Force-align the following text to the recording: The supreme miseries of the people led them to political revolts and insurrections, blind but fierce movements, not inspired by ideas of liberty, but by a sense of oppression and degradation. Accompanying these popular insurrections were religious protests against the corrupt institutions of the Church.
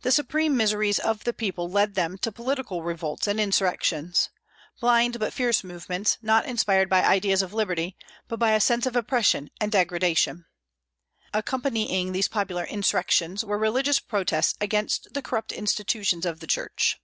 The 0.00 0.10
supreme 0.10 0.56
miseries 0.56 0.98
of 0.98 1.24
the 1.24 1.34
people 1.34 1.68
led 1.68 1.96
them 1.96 2.16
to 2.16 2.32
political 2.32 2.82
revolts 2.82 3.26
and 3.26 3.38
insurrections, 3.38 4.30
blind 4.80 5.18
but 5.18 5.34
fierce 5.34 5.62
movements, 5.62 6.16
not 6.22 6.46
inspired 6.46 6.88
by 6.88 7.04
ideas 7.04 7.42
of 7.42 7.52
liberty, 7.52 7.94
but 8.26 8.38
by 8.38 8.52
a 8.52 8.58
sense 8.60 8.86
of 8.86 8.96
oppression 8.96 9.50
and 9.60 9.70
degradation. 9.70 10.46
Accompanying 11.34 12.12
these 12.12 12.28
popular 12.28 12.64
insurrections 12.64 13.44
were 13.44 13.58
religious 13.58 14.00
protests 14.00 14.56
against 14.62 15.12
the 15.12 15.20
corrupt 15.20 15.52
institutions 15.52 16.24
of 16.24 16.40
the 16.40 16.46
Church. 16.46 16.98